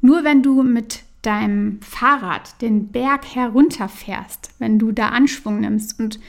nur 0.00 0.22
wenn 0.22 0.44
du 0.44 0.62
mit 0.62 1.02
deinem 1.22 1.82
Fahrrad 1.82 2.62
den 2.62 2.92
Berg 2.92 3.26
herunterfährst, 3.34 4.52
wenn 4.60 4.78
du 4.78 4.92
da 4.92 5.08
Anschwung 5.08 5.58
nimmst 5.58 5.98
und 5.98 6.20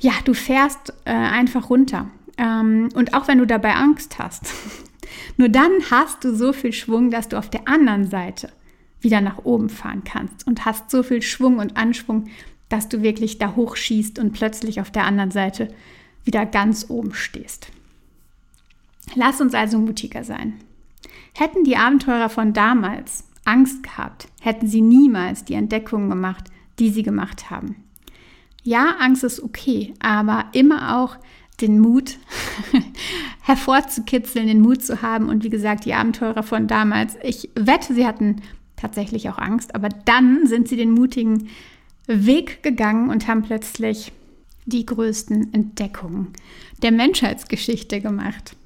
ja, 0.00 0.12
du 0.24 0.32
fährst 0.32 0.94
äh, 1.04 1.10
einfach 1.10 1.68
runter. 1.68 2.08
Ähm, 2.38 2.88
und 2.94 3.12
auch 3.12 3.28
wenn 3.28 3.36
du 3.36 3.46
dabei 3.46 3.74
Angst 3.74 4.18
hast, 4.18 4.50
nur 5.36 5.50
dann 5.50 5.72
hast 5.90 6.24
du 6.24 6.34
so 6.34 6.54
viel 6.54 6.72
Schwung, 6.72 7.10
dass 7.10 7.28
du 7.28 7.36
auf 7.36 7.50
der 7.50 7.68
anderen 7.68 8.08
Seite 8.08 8.50
wieder 9.02 9.20
nach 9.20 9.44
oben 9.44 9.68
fahren 9.68 10.02
kannst 10.02 10.46
und 10.46 10.64
hast 10.64 10.90
so 10.90 11.02
viel 11.02 11.20
Schwung 11.20 11.58
und 11.58 11.76
Anschwung, 11.76 12.30
dass 12.70 12.88
du 12.88 13.02
wirklich 13.02 13.36
da 13.36 13.54
hochschießt 13.54 14.18
und 14.18 14.32
plötzlich 14.32 14.80
auf 14.80 14.90
der 14.90 15.04
anderen 15.04 15.30
Seite 15.30 15.68
wieder 16.24 16.46
ganz 16.46 16.86
oben 16.88 17.12
stehst. 17.12 17.68
Lass 19.14 19.40
uns 19.40 19.54
also 19.54 19.78
mutiger 19.78 20.24
sein. 20.24 20.54
Hätten 21.34 21.64
die 21.64 21.76
Abenteurer 21.76 22.28
von 22.28 22.52
damals 22.52 23.24
Angst 23.44 23.82
gehabt, 23.82 24.28
hätten 24.40 24.66
sie 24.66 24.80
niemals 24.80 25.44
die 25.44 25.54
Entdeckungen 25.54 26.08
gemacht, 26.08 26.44
die 26.78 26.90
sie 26.90 27.02
gemacht 27.02 27.50
haben. 27.50 27.76
Ja, 28.62 28.96
Angst 28.98 29.24
ist 29.24 29.42
okay, 29.42 29.92
aber 30.00 30.46
immer 30.52 30.96
auch 30.96 31.18
den 31.60 31.78
Mut 31.78 32.18
hervorzukitzeln, 33.42 34.46
den 34.46 34.60
Mut 34.60 34.82
zu 34.82 35.02
haben. 35.02 35.28
Und 35.28 35.44
wie 35.44 35.50
gesagt, 35.50 35.84
die 35.84 35.94
Abenteurer 35.94 36.42
von 36.42 36.66
damals, 36.66 37.16
ich 37.22 37.50
wette, 37.54 37.94
sie 37.94 38.06
hatten 38.06 38.42
tatsächlich 38.76 39.28
auch 39.28 39.38
Angst, 39.38 39.74
aber 39.74 39.88
dann 39.88 40.46
sind 40.46 40.68
sie 40.68 40.76
den 40.76 40.90
mutigen 40.90 41.48
Weg 42.06 42.62
gegangen 42.62 43.10
und 43.10 43.28
haben 43.28 43.42
plötzlich 43.42 44.12
die 44.66 44.86
größten 44.86 45.52
Entdeckungen 45.52 46.28
der 46.82 46.90
Menschheitsgeschichte 46.90 48.00
gemacht. 48.00 48.56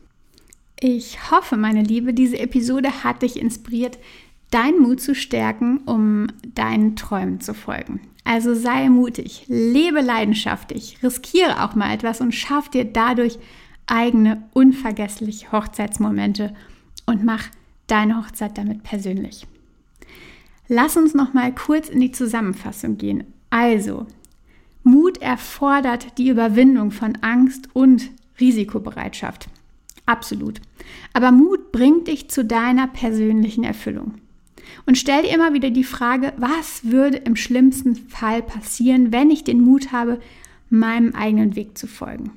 Ich 0.80 1.30
hoffe, 1.30 1.56
meine 1.56 1.82
Liebe, 1.82 2.14
diese 2.14 2.38
Episode 2.38 3.02
hat 3.02 3.22
dich 3.22 3.40
inspiriert, 3.40 3.98
deinen 4.50 4.80
Mut 4.80 5.00
zu 5.00 5.14
stärken, 5.14 5.78
um 5.78 6.28
deinen 6.54 6.94
Träumen 6.94 7.40
zu 7.40 7.52
folgen. 7.52 8.00
Also 8.24 8.54
sei 8.54 8.88
mutig, 8.88 9.44
lebe 9.48 10.00
leidenschaftlich, 10.00 11.02
riskiere 11.02 11.64
auch 11.64 11.74
mal 11.74 11.92
etwas 11.92 12.20
und 12.20 12.34
schaff 12.34 12.68
dir 12.68 12.84
dadurch 12.84 13.38
eigene 13.86 14.44
unvergessliche 14.52 15.50
Hochzeitsmomente 15.50 16.54
und 17.06 17.24
mach 17.24 17.44
deine 17.86 18.18
Hochzeit 18.18 18.56
damit 18.56 18.82
persönlich. 18.82 19.46
Lass 20.68 20.96
uns 20.96 21.14
noch 21.14 21.32
mal 21.32 21.52
kurz 21.54 21.88
in 21.88 22.00
die 22.00 22.12
Zusammenfassung 22.12 22.98
gehen. 22.98 23.24
Also, 23.50 24.06
Mut 24.84 25.18
erfordert 25.18 26.18
die 26.18 26.28
Überwindung 26.28 26.90
von 26.90 27.16
Angst 27.22 27.68
und 27.72 28.10
Risikobereitschaft. 28.38 29.48
Absolut. 30.08 30.62
Aber 31.12 31.30
Mut 31.32 31.70
bringt 31.70 32.08
dich 32.08 32.30
zu 32.30 32.42
deiner 32.42 32.86
persönlichen 32.86 33.62
Erfüllung. 33.62 34.14
Und 34.86 34.96
stell 34.96 35.22
dir 35.22 35.34
immer 35.34 35.52
wieder 35.52 35.68
die 35.68 35.84
Frage, 35.84 36.32
was 36.38 36.90
würde 36.90 37.18
im 37.18 37.36
schlimmsten 37.36 37.94
Fall 37.94 38.40
passieren, 38.40 39.12
wenn 39.12 39.30
ich 39.30 39.44
den 39.44 39.60
Mut 39.60 39.92
habe, 39.92 40.18
meinem 40.70 41.14
eigenen 41.14 41.56
Weg 41.56 41.76
zu 41.76 41.86
folgen. 41.86 42.30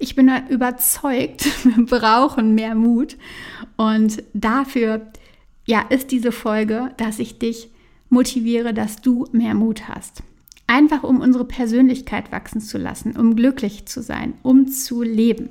Ich 0.00 0.16
bin 0.16 0.28
überzeugt, 0.48 1.46
wir 1.64 1.86
brauchen 1.86 2.56
mehr 2.56 2.74
Mut. 2.74 3.16
Und 3.76 4.24
dafür 4.32 5.06
ja, 5.66 5.82
ist 5.82 6.10
diese 6.10 6.32
Folge, 6.32 6.90
dass 6.96 7.20
ich 7.20 7.38
dich 7.38 7.68
motiviere, 8.08 8.74
dass 8.74 9.02
du 9.02 9.28
mehr 9.30 9.54
Mut 9.54 9.86
hast. 9.86 10.24
Einfach 10.66 11.04
um 11.04 11.20
unsere 11.20 11.44
Persönlichkeit 11.44 12.32
wachsen 12.32 12.60
zu 12.60 12.76
lassen, 12.76 13.16
um 13.16 13.36
glücklich 13.36 13.86
zu 13.86 14.02
sein, 14.02 14.34
um 14.42 14.66
zu 14.66 15.02
leben 15.02 15.50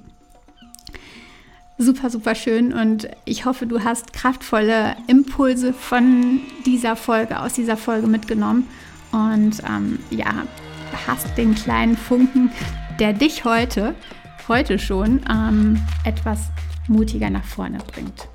super, 1.78 2.10
super 2.10 2.36
schön 2.36 2.74
und 2.74 3.08
ich 3.26 3.46
hoffe, 3.46 3.66
du 3.66 3.84
hast 3.84 4.14
kraftvolle 4.14 4.96
Impulse 5.08 5.74
von 5.74 6.42
dieser 6.66 6.96
Folge, 6.96 7.40
aus 7.40 7.54
dieser 7.54 7.78
Folge 7.78 8.08
mitgenommen 8.08 8.68
und 9.12 9.62
ähm, 9.68 10.00
ja, 10.10 10.44
hast 11.08 11.38
den 11.38 11.56
kleinen 11.56 11.98
Funken, 11.98 12.52
der 13.00 13.14
dich 13.14 13.46
heute, 13.46 13.96
heute 14.48 14.80
schon 14.80 15.22
ähm, 15.30 15.82
etwas 16.04 16.50
mutiger 16.88 17.30
nach 17.30 17.46
vorne 17.46 17.80
bringt. 17.80 18.28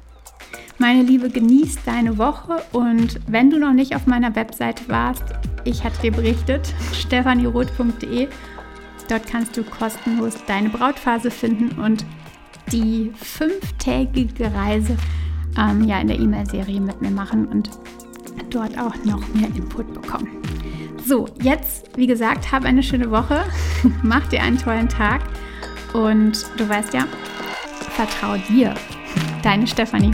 Meine 0.78 1.02
Liebe, 1.02 1.28
genieß 1.28 1.78
deine 1.84 2.18
Woche 2.18 2.62
und 2.72 3.20
wenn 3.26 3.50
du 3.50 3.58
noch 3.58 3.72
nicht 3.72 3.96
auf 3.96 4.06
meiner 4.06 4.34
Webseite 4.36 4.88
warst, 4.88 5.24
ich 5.64 5.82
hatte 5.82 6.00
dir 6.02 6.12
berichtet, 6.12 6.72
stefanieroth.de. 6.92 8.28
Dort 9.08 9.26
kannst 9.26 9.56
du 9.56 9.64
kostenlos 9.64 10.34
deine 10.46 10.68
Brautphase 10.68 11.30
finden 11.30 11.80
und 11.80 12.04
die 12.72 13.12
fünftägige 13.16 14.52
Reise 14.52 14.96
ähm, 15.58 15.84
ja, 15.84 16.00
in 16.00 16.08
der 16.08 16.18
E-Mail-Serie 16.18 16.80
mit 16.80 17.00
mir 17.00 17.10
machen 17.10 17.46
und 17.48 17.70
dort 18.50 18.78
auch 18.78 18.94
noch 19.04 19.22
mehr 19.34 19.48
Input 19.54 19.92
bekommen. 19.94 20.28
So, 21.04 21.26
jetzt, 21.42 21.96
wie 21.96 22.06
gesagt, 22.06 22.52
hab 22.52 22.64
eine 22.64 22.82
schöne 22.82 23.10
Woche, 23.10 23.44
mach 24.02 24.26
dir 24.28 24.42
einen 24.42 24.58
tollen 24.58 24.88
Tag 24.88 25.22
und 25.94 26.46
du 26.56 26.68
weißt 26.68 26.94
ja, 26.94 27.06
vertrau 27.96 28.36
dir. 28.48 28.74
Deine 29.42 29.66
Stefanie. 29.66 30.12